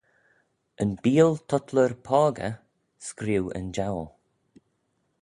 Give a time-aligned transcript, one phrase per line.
[0.81, 2.53] Yn beeal tutler poagey
[3.07, 4.07] scrieu yn jowl.